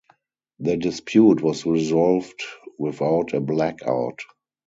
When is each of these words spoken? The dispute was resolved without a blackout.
The 0.57 0.77
dispute 0.77 1.43
was 1.43 1.63
resolved 1.67 2.41
without 2.79 3.35
a 3.35 3.39
blackout. 3.39 4.19